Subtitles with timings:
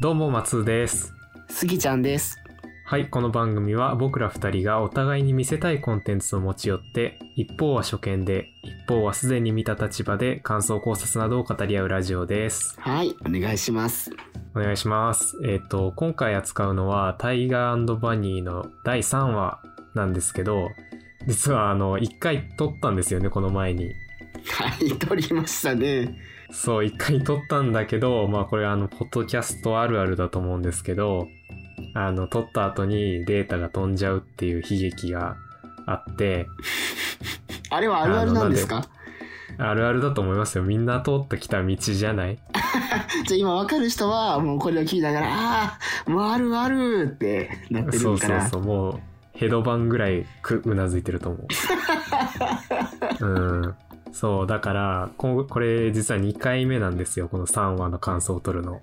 [0.00, 1.12] どうも松です
[1.48, 2.38] すぎちゃんです。
[2.86, 14.12] はいこの番組は僕ら二人がお互いに見せたいコンテンツを持ち寄って一方は初見で一方はすでに見た立場で感想考察などを語り合うラジオですはい、お願いします。
[14.54, 19.60] お願いしますえっ、と今回扱うのはタイガーバニーの第3話
[19.94, 20.68] なんですけど
[21.26, 23.90] 実はあの1回撮ったんですよねこの前に
[24.46, 26.16] はい、撮りましたね。
[26.50, 31.28] そう、一回撮ったんだけど、まあこれあの、ポッドキャストあるあるだと思うんですけど、
[31.94, 35.36] あの、撮った後にデータが飛んじゃうっていう悲劇が
[35.86, 36.46] あって、
[37.70, 38.86] あれはあるあるなんですか？
[39.60, 40.64] あるあるだと思いますよ。
[40.64, 42.38] みんな通ってきた道じゃない？
[43.26, 48.40] じゃあ今わかる人はもうこれを聞いたから、ああ、もうあるあるってなってそうるから。
[48.42, 49.00] そうそう、もう、
[49.32, 51.46] ヘドバンぐらいくうなずいてると思う。
[53.26, 53.74] うん。
[54.18, 57.28] そう、だから、ここれ実は2回目なんですよ。
[57.28, 58.80] この3話の感想を取るの。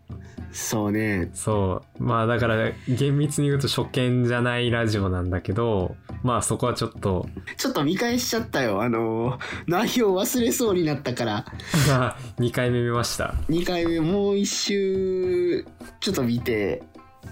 [0.54, 1.30] そうね。
[1.34, 2.02] そう。
[2.02, 7.28] まあだから厳密に言うと初見じゃないラジオなんだけど、まあそこはちょっと、
[7.58, 8.82] ちょっと見返しちゃったよ。
[8.82, 11.46] あのー、内容忘れそうになったから、
[12.40, 13.36] 2回目見ました。
[13.50, 15.66] 2回目もう一周、
[16.00, 16.82] ちょっと見て、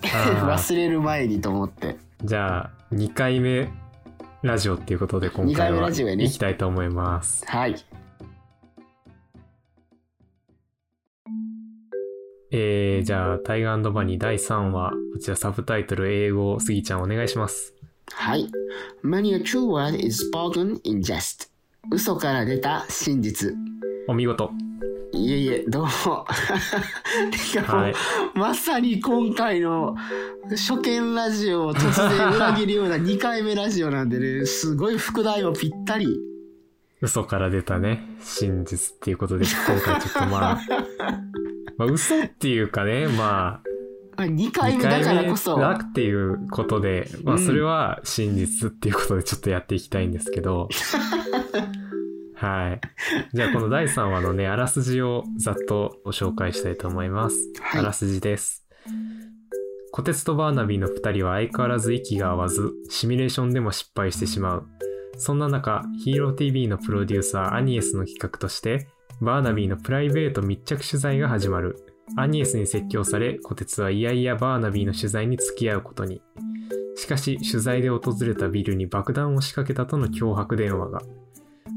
[0.04, 1.96] あー 忘れる前にと思って。
[2.22, 3.70] じゃあ2回目
[4.44, 7.46] ラジオっていうことで今二回回は行きたいと思います。
[7.48, 7.76] はい。
[12.52, 17.74] えー、じゃあタイガーバニー第3話、こちらサブタイトル英語、スギちゃんお願いします。
[18.12, 18.52] はい。
[19.02, 21.50] Many a true word is spoken in jest.
[21.90, 23.56] 嘘から出た真実。
[24.10, 24.52] お見事。
[25.14, 26.26] いえいえ、どうも。
[27.54, 27.94] てかはい。
[28.34, 29.96] まさに今回の
[30.50, 36.20] 初見ラジオを突然裏切るような2回目ラジオなんでね、すごい副題もぴったり。
[37.00, 40.62] 嘘から出たね、真実っていうことで、今回ちょっとまあ、
[41.78, 43.62] まあ嘘っていうかね、ま
[44.18, 45.60] あ、2回目だからこそ。
[45.60, 50.70] だっていうことで、まあうんそれは真実っていうことでちょっとやっていきたいんですけど、
[52.44, 52.82] はい。
[53.34, 57.38] じゃあこの第3話のね、あらすじをざっとご紹介したいと思います。
[57.62, 58.68] はいあらすじです。
[59.94, 64.68] コテツとバーナビーの2人は相変わらず息が合わず、シミュレーションでも失敗してしまう。
[65.16, 68.90] そんな中、ヒーロー TV のプロデューサーアニエスの企画として、
[69.22, 71.78] バーナビーのプライベート密着取材が始まる。
[72.18, 76.22] アニエスに説教され、コテツはいやいやバーナビーの取材に付き合うことに。
[76.98, 81.00] しかし、取材で訪れたビルに爆弾を仕掛けたとの脅迫電話が。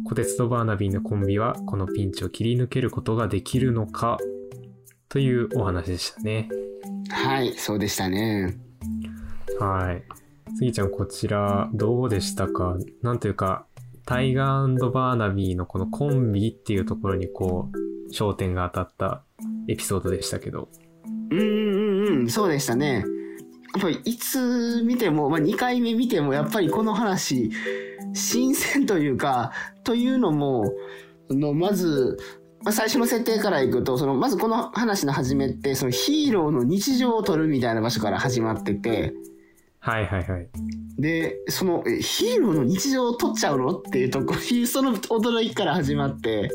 [0.09, 4.19] コテツとバーナビーのコンビは、このピンチを切り抜けることができるのか？
[5.09, 6.49] というお話でしたね。
[7.11, 8.56] はい、そうでしたね。
[9.59, 10.05] はい。
[10.56, 12.77] スギちゃん、こちら、どうでしたか？
[13.03, 13.66] なんというか、
[14.05, 19.22] タイガーバーナビーのこのコンビっていうところにこう、焦点が当たった
[19.66, 20.69] エピソードでしたけど。
[21.33, 23.05] うんうんうん、そうでしたね。
[23.75, 27.50] やっぱりいつ見ても、まあ、2回目見てもやっぱりこの話
[28.16, 29.53] 新鮮というか
[29.84, 30.72] というのも
[31.31, 32.16] のまず、
[32.65, 39.12] まあ、最初の設定からいくとそのまずこの話の始めってそのヒーローの日常を撮るみたいな場所から始まってて。
[39.78, 40.49] はいはいはい。
[40.99, 43.77] でそのえヒーローの日常を撮っちゃうの？
[43.78, 46.50] っていうとこその驚きから始まって。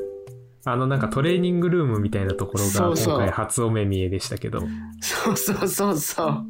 [0.66, 4.60] あのなんかトレーニングルームみたいなところが今回初お目見えでしたけど、
[5.00, 6.46] そうそうそうそう。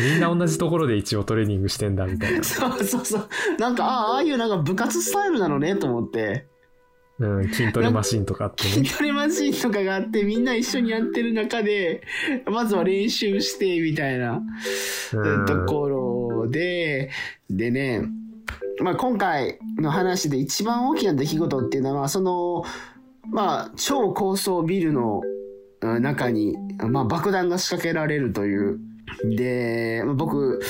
[0.00, 2.42] みんな同じところで一応トレーニングしてんだみたいな。
[2.44, 3.28] そうそうそう。
[3.58, 6.46] なんか、ああ、ああいうなんか部活スタイルなのねと思って。
[7.20, 8.70] うん、筋トレマシンとかあってね。
[8.70, 12.02] 筋トレマシンとかがあって、みんな一緒にやってる中で、
[12.46, 14.42] まずは練習して、みたいな
[15.12, 17.10] うんところで、
[17.48, 18.02] でね、
[18.80, 22.64] まあ今回の話で一番大きな出来事っていうのは、その、
[23.30, 25.20] まあ超高層ビルの
[25.82, 28.80] うん中に、まあ爆弾が仕掛けられるという。
[29.36, 30.60] で、まあ僕、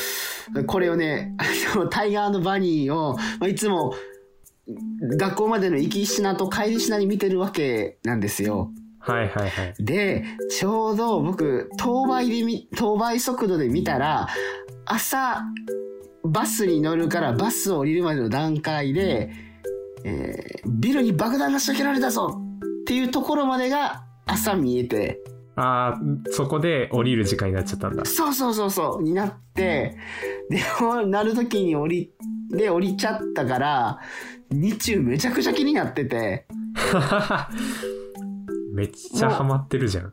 [0.66, 1.34] これをね、
[1.90, 3.94] タイガーバニーを、まあ、いつも
[5.18, 8.70] 学校までの行きしなと帰りしなに見てるわけなんですよ。
[8.98, 9.74] はいはいはい。
[9.78, 14.28] で、ちょうど僕、当倍でみ、当倍速度で見たら、
[14.86, 15.42] 朝、
[16.24, 19.30] バスに乗るからバスを降りるまでの段階で、
[20.04, 22.38] えービルに爆弾が仕掛けられたぞ
[22.82, 25.20] っていうところまでが朝見えて、
[25.56, 28.04] ああ、そこで降りる時間になっちゃったんだ。
[28.04, 29.96] そうそうそうそう、になって、
[30.50, 30.60] で、
[31.06, 32.12] なる時に降り、
[32.50, 34.00] で、降りちゃったから、
[34.50, 36.46] 日中めちゃくちゃ気になってて、
[38.72, 40.10] めっちゃハマってるじゃん。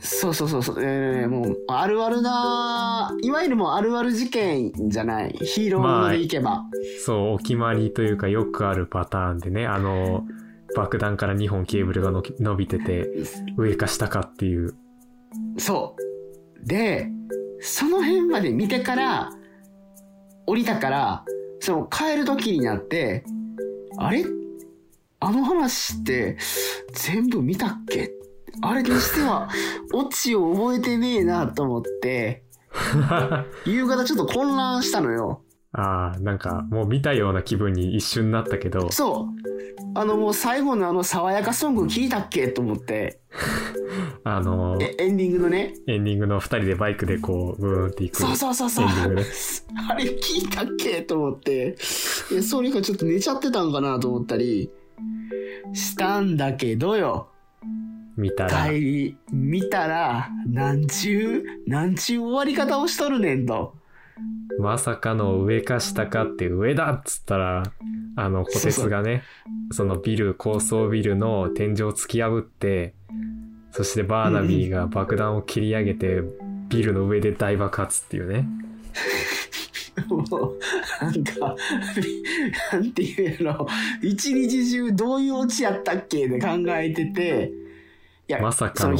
[0.00, 5.30] そうそうそうそう、えーもう、あるあるな、いわゆるもうあるある事件じゃない。
[5.30, 6.64] ヒーローものでいけば。
[7.04, 10.24] そう、お決まりというかよくあるパターンでね、あの、
[10.74, 13.08] 爆弾から2本ケーブルがの伸びてて、
[13.56, 14.74] 上か下かっていう。
[15.58, 15.96] そ
[16.64, 17.08] で、
[17.60, 19.30] その辺まで見てから、
[20.46, 21.24] 降りたから、
[21.60, 23.24] その帰る時になって、
[23.98, 24.24] あれ？
[25.18, 26.36] あの話って
[26.92, 28.10] 全部見たっけ？
[28.62, 29.48] あれにしては、
[29.94, 32.44] オチを覚えてねえなと思って、
[33.64, 35.42] 夕方ちょっと混乱したのよ。
[35.78, 39.98] ああ、なんかもう見たような気分に一瞬なったけど、そう。
[39.98, 43.20] あのもう最後のあの爽やかソング聞いたっけと思って、
[44.24, 45.74] あのーえエンディングのね。
[45.86, 48.16] エンディングの二人でバイクでこう、ブーンっていく。
[48.16, 49.22] そうそうそうそうね。
[49.90, 51.76] あれ聞いたっけと思って、
[52.32, 54.70] えそれかちょっと寝ちゃってたんかなと思ったり
[55.74, 57.28] したんだけどよ。
[58.16, 63.74] 見たら、帰り、見たら、なんちゅう、なんちゅう終わり方をしとるねんと。
[64.58, 67.62] まさかの上か下かって上だっつったら、
[68.16, 69.22] あの、小鉄がね、
[69.70, 72.94] そのビル、高層ビルの天井を突き破って、
[73.72, 76.22] そしてバーナビーが爆弾を切り上げて、
[76.68, 78.48] ビルの上で大爆発っていうね。
[80.08, 80.58] もう、
[81.00, 81.56] なんか、
[82.72, 83.66] なんていうの、
[84.02, 87.52] 一日中どういうオチやったっけで考えてて、
[88.28, 88.96] いやまさかの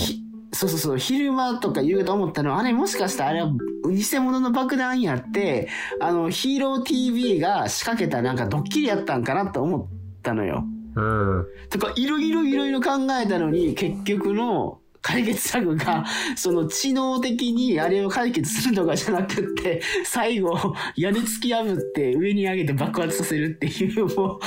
[0.56, 3.52] そうそうそう、昼間とか夕方思ったのは、あれもしかしたらあれは
[3.90, 5.68] 偽物の爆弾やって、
[6.00, 9.86] あの、ヒーロー TV が仕掛けたなんかドッキリやったんかなと思っ
[10.22, 10.64] たのよ。
[10.94, 11.46] うん。
[11.68, 12.92] とか、いろいろいろいろ考
[13.22, 16.04] えたのに、結局の解決策が、
[16.36, 24.40] その知能的にあれを解決するとかじゃなくって、最後、屋根突き破って上に上げて爆発させるっていう、も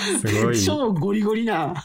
[0.50, 1.76] う、い超ゴリゴリな、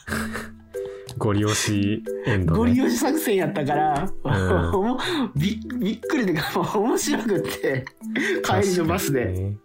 [1.18, 2.58] ゴリ押しエンドね。
[2.58, 4.98] ゴリ押し作戦やったから、うん
[5.36, 7.84] びびっくりでか、面白くって、
[8.44, 9.26] 帰りのバスで。
[9.26, 9.56] ね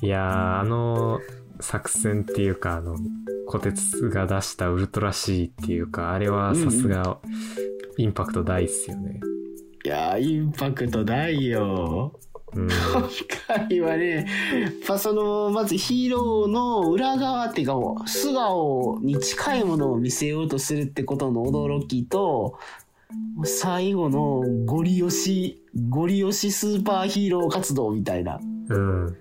[0.00, 1.20] いや、あの
[1.60, 2.96] 作戦っていうか、あの、
[3.46, 7.18] 小鉄が出したウルトラ C っていうか、あれはさすが、
[7.96, 9.20] インパクト大っすよね。
[9.84, 12.18] いや、インパクト大よ。
[12.54, 12.68] うん。
[12.68, 13.08] 今
[13.68, 14.26] 回はね、
[14.60, 17.74] やっぱその、まずヒーローの裏側っていうか、
[18.06, 22.58] 素顔に近いものを見せようとするってことの驚きと、
[23.44, 29.16] 最後のゴリ押し、ゴリ押しスーパーヒーロー活動みたいな、うん。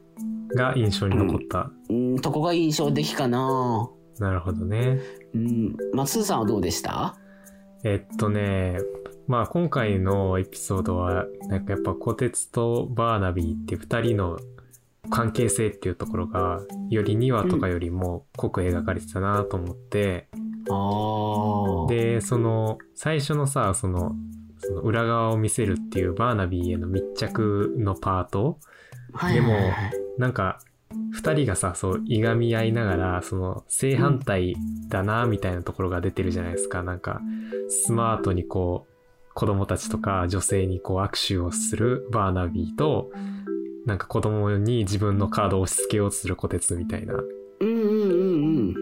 [0.55, 1.71] が印象に残った。
[1.89, 3.89] うん、とこが印象的かな。
[4.19, 4.99] なるほどね。
[5.35, 7.15] うん、松さんはどうでした？
[7.83, 8.77] えっとね、
[9.27, 14.37] まあ今回のエピソードは、なんかやっぱ小鉄とバーナビーっていう二人の
[15.09, 20.27] 関係性っていうところが、より2話とかよりも濃く描かれてたなと思って、
[20.69, 21.87] ああ。
[21.87, 24.15] で、その、最初のさ、その、
[24.59, 28.59] その裏側を見せるっていうバーナビーへの密着のパート、
[29.13, 29.73] はいはいはいはい、
[30.17, 30.59] なんか、
[31.11, 34.55] 二人がさ、そう、いがみ合いながら、その、正反対
[34.87, 36.83] だな、みたいなところが出てるじゃないですか。
[36.83, 37.21] なんか、
[37.69, 38.96] スマートにこう、
[39.37, 43.11] 子供たちとか女性にこう握手をするバーナビーと、
[43.85, 47.13] なんか子供に自分のカードを押し付けようとする小鉄みたいな。
[47.13, 47.23] うん
[47.59, 48.75] うんうんうん。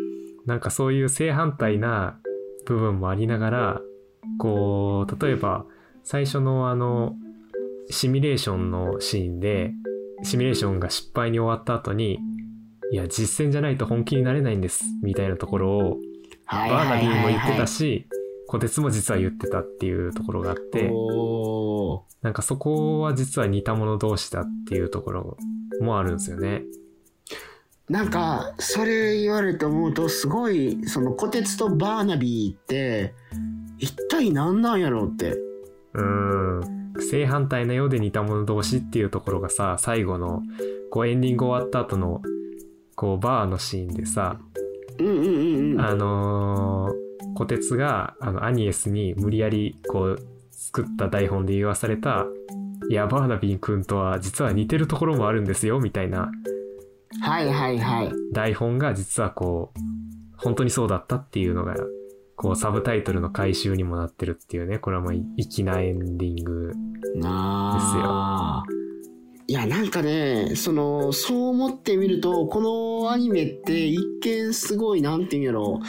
[0.46, 2.22] なんかそういう正反対な
[2.66, 3.81] 部分もありながら、
[4.38, 5.66] こう、例えば、
[6.06, 7.18] 最初のあの、
[7.90, 9.74] シミュレーションのシーンで、
[10.24, 12.18] シミュレーションが失敗に終わった後に、
[12.94, 16.00] いや、実戦じゃないと本気になれないんです、みたいなところを、
[16.46, 18.07] はいバーナビーも言ってたし。
[18.45, 20.92] し、小鉄も実は言ってたっていうところがあって、
[22.21, 25.37] なんかそこは実は似た者同士だっていうところ
[25.81, 26.64] もあるんですよね。
[27.90, 33.14] なんか、それ言われて思うと、すごい、その、小鉄とバーナビーって、
[33.78, 35.33] 一体何なんやろうって。
[35.94, 36.75] うーん。
[36.99, 40.42] 正反対なようで似た者同士っていうところがさ、最後の、
[40.90, 42.21] こうエンディング終わった後の、
[42.95, 44.40] こうバーのシーンでさ、
[44.97, 45.81] うんうんうんうん。
[45.81, 47.05] あのー、
[47.35, 50.19] 小鉄が、あの、アニエスに無理やり、こう、
[50.51, 52.25] 作った台本で言わされた、
[52.89, 56.31] いや、バーナビー君とは実は似てるところもあるんですよ、みたいな
[57.21, 58.11] はいはいはい。
[58.31, 59.80] 台本が実はこう、
[60.37, 61.75] 本当にそうだったっていうのが、
[62.35, 66.71] こう、サブタイトルの回収にもなってるっていうね、これはもう粋なエンディング。
[67.15, 68.63] なあ。
[69.47, 75.85] いや、なんかね、その、そう思ってみると、このアニメって一見すごい、なんていうんやろう、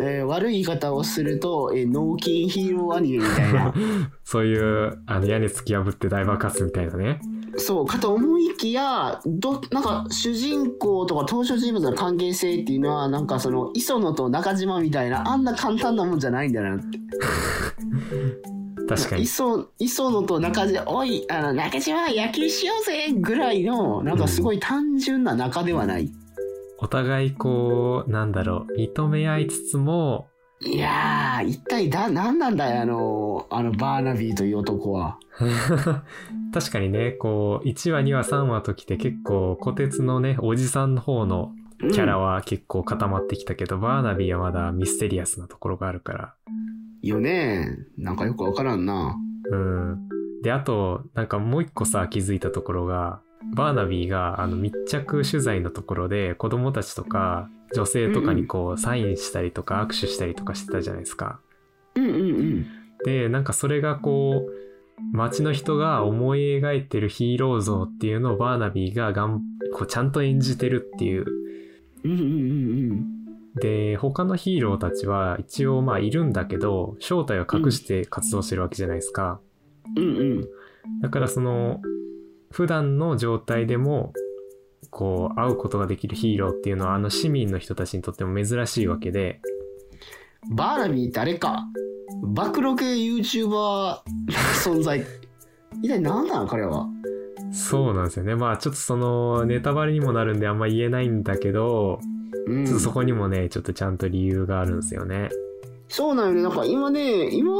[0.00, 3.74] えー悪い言い方をすると、えー脳筋ヒーローアニメみたいな。
[4.24, 7.20] そういう、あの、屋根突き破って大爆発みたいなね。
[7.56, 16.84] そう、かと思いきや、ど、なんか、主人公とか登場人物の関係性っていうのは、なんかその、磯野と中島みたいな、あんな簡単なもんじゃないんだなって。
[18.88, 19.22] 確かに。
[19.22, 26.10] 磯、磯野と中島、おい、あの、中島野球しようぜぐらいの、なんかすごい単純な仲ではない。
[26.82, 30.28] お互いこう、なんだろう、認め合いつつも、
[30.62, 35.18] いやー、一体だ、何なんだよ、あの、あのバーナビーという男は。
[36.52, 41.52] 確かにね、こう、1話、2話、3話ときて結構、虎鉄のね、おじさんの方の
[41.92, 46.34] キャラは結構固まってきたけど、バーナビーはまだミステリアスなところがあるから。
[47.02, 49.16] よねなんかよくわからんな。
[49.50, 50.08] うん。
[50.42, 53.22] で、あと、なんかもう一個さ、気づいたところが、
[53.54, 61.40] バーナビーが、あの、密着取材のところで、子供たちとか、女性とかにこう、サインしたりとか、握手したりとかしてたじゃないですか。
[61.94, 62.66] うんうんうん。
[63.04, 64.60] で、なんかそれがこう、
[65.12, 69.42] 街の人が思い描いてるヒーロー像っていうのをバーナビーががん
[69.72, 71.24] こうちゃんと演じてるっていう。
[72.04, 72.24] うんうんう
[72.94, 73.20] ん
[73.56, 79.40] で、他のヒーローたちは一応まあいるんだけど、正体を隠して活動してるわけじゃないですか。
[79.96, 80.48] うん。
[81.02, 81.80] だからその、
[82.52, 84.12] 普段の状態でも、
[84.90, 89.40] こう、会うことができるヒーローっていうのは、あの市民の人たちにとっても珍しいわけで、
[90.50, 91.66] バーナビーってあれか。
[92.22, 93.98] 暴露系 YouTuber
[94.64, 95.04] 存在。
[95.82, 96.88] 一体何なの彼は？
[97.52, 98.34] そうなんですよね。
[98.34, 102.00] まあちょっとその、ネタバレにもなるんであんま言えないんだけど、
[102.46, 105.28] うんちょっとそこにもね、ちょっとちゃんと理由があるんですよね。
[105.88, 106.42] そうなんよね。
[106.42, 107.52] なんか今ね、今、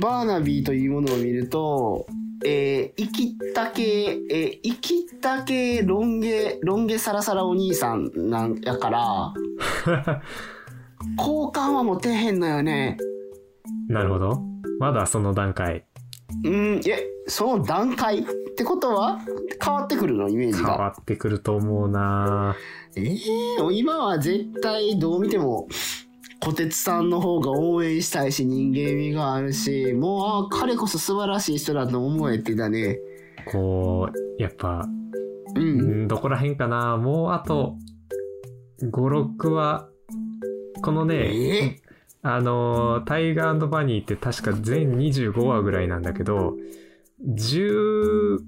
[0.00, 2.06] バーナビーというものを見ると、
[2.46, 9.34] えー、生きた系、えー、生きた系ロン毛、ロン毛サラサラお兄さんなんやから、
[11.16, 12.96] 好感は持てへんのよね。
[13.88, 14.40] なるほど。
[14.78, 15.84] まだその段階
[16.44, 18.24] うん、え、その段階っ
[18.56, 19.18] てことは
[19.62, 20.28] 変わってくるの？
[20.28, 20.94] イメージ変わが。
[20.98, 22.54] ってくると思うな
[22.96, 23.16] ええ
[23.72, 25.66] 今は絶対どう見ても、
[26.42, 32.98] 小鉄さんの方が応援したいし人間味があるし、もう、あ彼こそ素晴らしい人だと思えてだね。
[33.52, 34.86] こう、やっぱ、
[35.54, 35.60] う。
[35.60, 37.76] うんん、どこら辺かなもうあと、
[38.82, 38.90] 5、
[39.36, 39.88] 6は、
[40.82, 41.76] このね、え
[42.22, 46.54] あのー、タイガーバニーって確か全25話ぐらいなんだけど、
[47.26, 48.38] 10、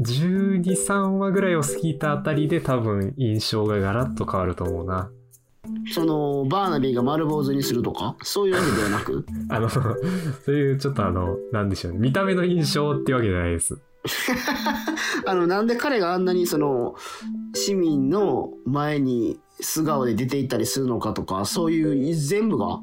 [0.00, 5.10] 12、3話ぐらいを過ぎたあたりで多分印象がガラッと変わると思うな。
[5.92, 8.16] その、バーナビーが丸坊主にするとか？
[8.22, 9.24] そういうわけではなく？
[9.48, 11.98] あの、そういうちょっとあの、なんでしょうね。
[11.98, 13.78] 見た目の印象ってわけじゃないです。
[15.26, 16.94] あの、なんで彼があんなにその、
[17.54, 22.80] 市民の前に素顔で出ていったりするのかとか、そういう全部が？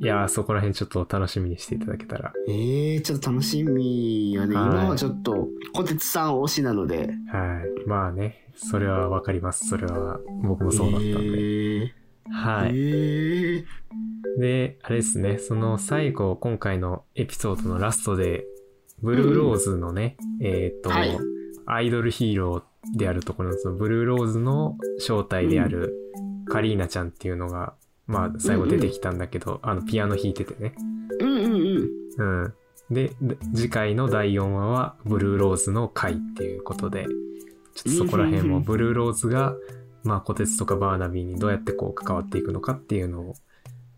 [0.00, 2.32] いやー、そこら辺ちょっと楽しみにしていただけたら。
[2.48, 4.56] ええちょっと楽しみやね。
[4.56, 7.08] はい今はちょっと、小鉄さん推しなので。
[7.30, 7.88] はい。
[7.88, 9.68] まあね、それはわかります。
[9.68, 11.18] それは僕もそうだったんで。
[11.20, 12.01] ええ
[12.42, 12.72] はい。
[12.74, 13.64] ええ
[14.38, 18.46] で、あれですね、その最後、今回のエピソードのラストで、
[19.02, 21.18] ブルーローズのね、えーっと、はい
[21.64, 25.94] アイドルヒーローであるところの、そのブルーローズの正体である
[26.48, 27.74] カリーナちゃんっていうのが、
[28.06, 30.74] まあ、最後出てきたんだけど、あの、ピアノ弾いててね。
[31.20, 31.52] うんうん
[32.18, 32.42] うん。
[32.42, 32.54] うん。
[32.90, 37.06] で、で次回の第4話は、ブルーローズの回っていうことで、
[37.74, 39.54] ちょっとそこら辺も、ブルーローズが、
[40.04, 43.34] まあ、コテツとかバーナビーにどうやってこう関わっていくのかっていうのを、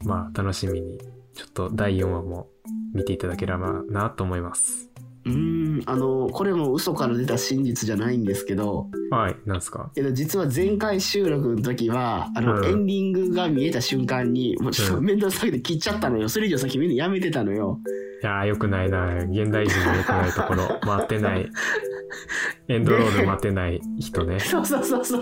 [0.04, 0.98] まあ、楽しみに、
[1.34, 2.48] ちょっと第4話も
[2.92, 4.90] 見ていただければなと思います。
[5.26, 9.90] うーん、あの、これも嘘から出た真実じゃないんですけど、はい、なんですか？
[9.94, 16.28] けど実は前回収録の時は、あの、うんエンディングが見えた瞬間に、もうちょっとうん面倒くさくて切っちゃったのよ。
[16.28, 17.80] それ以上先見るのやめてたのよ。
[18.22, 19.16] いやー、よくないな。
[19.24, 20.78] 現代人のよくないところ。
[20.82, 21.50] 待ってない。
[22.68, 24.40] エンドロール待てない人ね。
[24.40, 25.20] そうそうそうそう。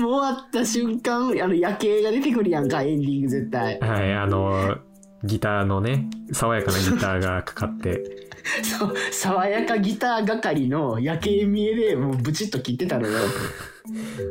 [0.00, 3.78] もう終わった瞬間、あの夜景が出てくるやんか、エンディング絶対。
[3.80, 4.78] はい、あの、
[5.24, 8.28] ギターのね、爽やかなギターがかかって、
[8.62, 13.18] そう、爽やかギター係の夜景見えでもうブチッと切ってたのよ。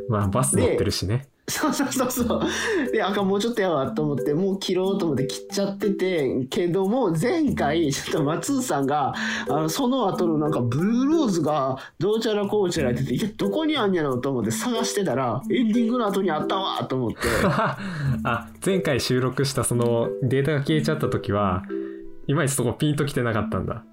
[0.08, 1.28] まあ、バス乗ってるしね。
[1.48, 2.92] そうそうそうそう。
[2.92, 9.12] で、あかんもうちょっとやわと思って、もう切ろうと思って切っちゃってて、けども、前回、ちょっと松尾さんが、
[9.48, 17.18] あの、その後のなんか、ブルーローズが、どうちゃらこうちゃらってて、いやどこにあんやろうと思って探してたら、エンディングの後にあったわと思って。
[17.44, 21.64] あ、前回収録したそのデータが消えちゃった時は、
[22.28, 23.84] いまいちそこピンと来てなかったんだ。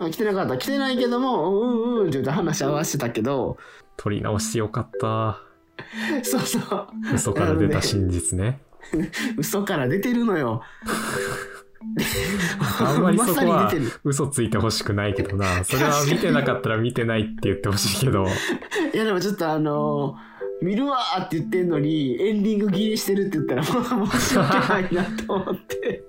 [0.00, 0.58] あ来てなかった。
[0.58, 3.56] 来てないけども、うんうんうんって言って話合わせてたけど、
[3.96, 5.45] 取り直してよかった。
[6.22, 6.88] そうそう。
[7.14, 8.60] 嘘から出た真実ね。
[9.36, 10.62] 嘘から出てるのよ。
[12.80, 13.72] あんまりそこは
[14.04, 15.64] 嘘ついてほしくないけどな。
[15.64, 18.26] それは見てなかったら見てないって言ってほしいけど。
[18.92, 20.16] いやでもちょっとあの
[20.62, 23.62] 見るわーって言ってんのに、エンディング切りしてるって言ったら、
[23.98, 26.02] もう申し訳ないなと思って。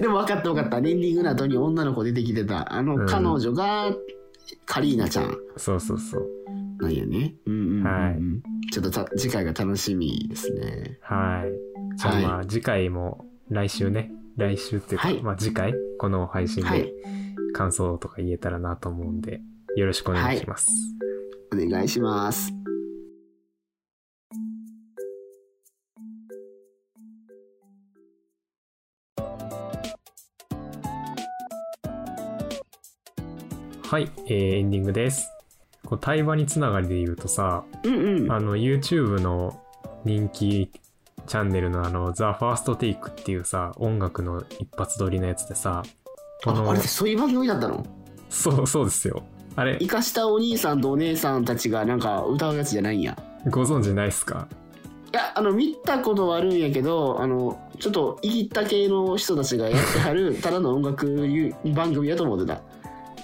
[0.00, 0.76] でも分かった分かった。
[0.76, 2.72] エンディングの後に女の子出てきてた。
[2.72, 3.94] あの、うん彼女が、
[4.66, 6.28] カリーナちゃんそうそうそう。
[6.80, 7.34] なんやね。
[7.46, 7.84] うんうんうんうん。
[7.84, 8.16] はい
[8.72, 10.98] ちょっとた次回が楽しみですね。
[11.02, 11.96] はい。
[11.96, 16.92] じゃあまあ次回も来週ね、来週っていうか、はいまあ次回、この配信ではい。
[17.52, 19.40] 感想とか言えたらなと思うんで、
[19.76, 20.70] よろしくお願いします。
[21.52, 22.52] お願いします。
[33.82, 35.28] はい、えーエンディングです。
[35.90, 38.32] こう対話につながりで言うとさ、うんうん。
[38.32, 39.60] あの YouTube の
[40.04, 40.70] 人気
[41.26, 45.82] チャンネルのあの The First Take っていうさ、音楽の一発撮りのやつでさ、
[46.44, 47.84] このああれそういう番組だったの？
[48.28, 49.22] そう、そうですよ。
[49.56, 53.18] あれ生、かしたお兄さんとお姉さんたちがなんか歌うやつじゃないんや。
[53.50, 54.46] ご存知ないっすか？
[55.12, 61.16] いや、あの、見たことはあるんやけど、あの、ちょっと、いぎった系の人たちがやってはる、ただの音楽
[61.74, 62.62] 番組やと思ってた。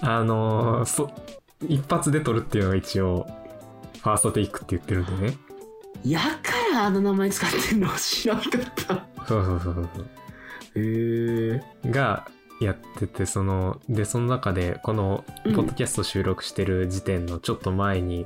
[0.01, 1.09] あのーそ、
[1.61, 3.27] 一発で撮るっていうのが一応、
[4.01, 5.37] ファーストテイクって言ってるんでね。
[6.05, 9.05] やからあの名前使ってんの知らんかった。
[9.27, 10.05] そうそうそうそう
[10.75, 11.89] へえ。
[11.89, 12.27] が
[12.61, 18.25] やってて、その、で、その中で、この、うんポッドキャスト収録してる時点のちょっと前に、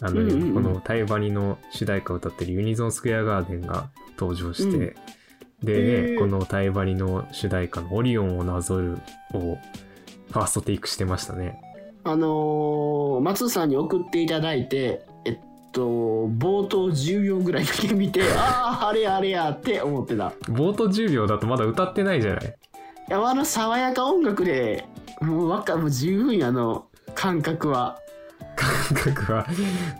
[0.00, 4.94] あの、うんうんうんこのタイバニの主題歌を歌ってるユニゾンスクエアガーデンが登場して、うん
[5.62, 8.98] で、へーこのタイバニの主題歌のオリオンをなぞる
[9.34, 9.58] を
[10.30, 11.60] ファーストテイクしてましたね。
[12.04, 15.38] あのー松さんに送っていただいて、えっ
[15.72, 15.82] と、
[16.28, 20.28] 冒頭10秒ぐらいだけ見て、 ああ、あれやあれやって思ってた。
[20.48, 22.44] 冒頭10秒だとまだ歌ってないじゃない。
[22.46, 24.86] いや、あの爽やか音楽で、
[25.20, 27.98] もうわか、もう十分や、あの、感覚は。
[28.56, 29.46] 感覚は、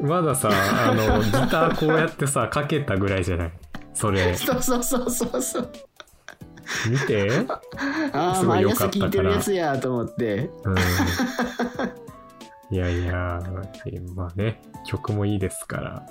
[0.00, 3.52] まださ、あの、ギターこうやってさ、かけたぐらいじゃない？
[3.92, 5.68] それ、 そうそうそうそうそう。
[6.88, 7.46] 見て。
[8.12, 10.50] ああ、毎すごい良か朝ったから聴いてるやつやと思って。
[10.64, 10.76] うん。
[12.72, 13.42] いやいや、
[14.14, 16.06] まあね、曲もいいですから。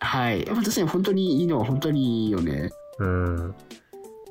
[0.00, 0.44] はい。
[0.44, 2.70] 確かに本当にいいのは本当にいいよね。
[2.98, 3.54] うん。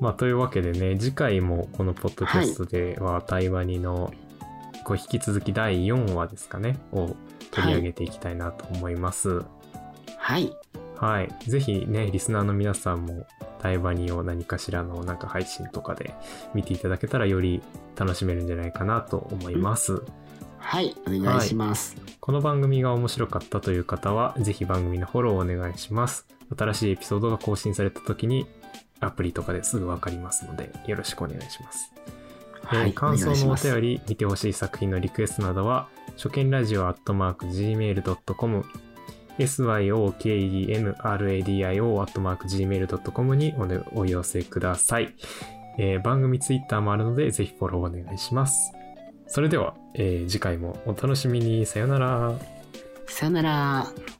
[0.00, 4.12] まあ、というわけでね、次回もこのポッドキャストでは、対話にの、
[4.84, 7.14] こう引き続き第4話ですかね、を
[7.50, 9.42] 取り上げていきたいなと思います。
[10.16, 10.52] はい。
[10.96, 11.28] はい。
[11.46, 13.26] ぜひね、リスナーの皆さんも、
[13.60, 16.14] 対話にを何かしらのなんか配信とかで
[16.54, 17.62] 見ていただけたらより
[17.96, 20.02] 楽しめるんじゃないかなと思います。
[20.58, 20.94] はい。
[21.06, 21.96] お願いします。
[22.20, 26.26] この番組が面白かったという方は、ぜひ番組のフォローをお願いします。
[26.56, 28.46] 新しいエピソードが更新された時に、
[29.00, 31.92] アプリとかですぐわかりますので、よろしくお願いします。
[31.96, 32.20] えー
[32.62, 32.92] はい。
[32.92, 38.64] 感想のお便り、見てほしい作品のリクエストなどは、初見ラジオアットマーク Gmail.com、
[39.44, 43.54] syokenradio アットマーク Gmail.com に
[43.94, 45.14] お,、お寄せください。
[45.78, 48.72] えー番組ツイッターもあるので、ぜひフォローお願いします。
[49.26, 51.66] それでは、えー次回もお楽しみに。
[51.66, 52.32] さよなら。
[53.06, 54.19] さよなら。